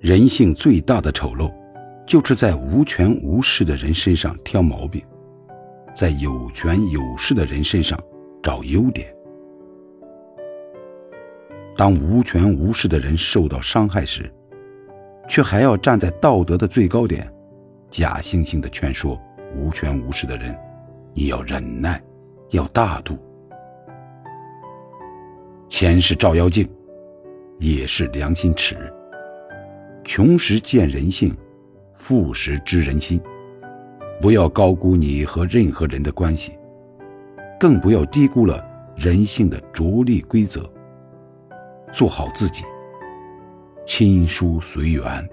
[0.00, 1.52] 人性最大的丑陋，
[2.06, 5.04] 就是在无权无势的人身上挑毛病，
[5.94, 8.00] 在有权有势的人身上
[8.42, 9.14] 找优点。
[11.76, 14.32] 当无权无势的人受到伤害时，
[15.28, 17.30] 却还要站在道德的最高点，
[17.90, 19.20] 假惺惺的劝说
[19.54, 20.58] 无权无势的人
[21.12, 22.02] ：“你要忍耐，
[22.52, 23.18] 要大度。”
[25.68, 26.66] 钱是照妖镜，
[27.58, 28.90] 也是良心尺。
[30.12, 31.32] 穷时见人性，
[31.92, 33.20] 富时知人心。
[34.20, 36.50] 不要高估你和任何人的关系，
[37.60, 38.60] 更不要低估了
[38.96, 40.68] 人性的逐利规则。
[41.92, 42.64] 做好自己，
[43.86, 45.30] 亲疏随缘。